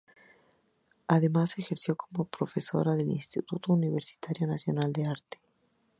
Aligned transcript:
Además 1.07 1.59
ejerció 1.59 1.95
como 1.95 2.25
profesora 2.25 2.95
en 2.95 3.01
el 3.01 3.11
Instituto 3.11 3.71
Universitario 3.71 4.47
Nacional 4.47 4.91
de 4.91 5.05
Arte. 5.05 5.39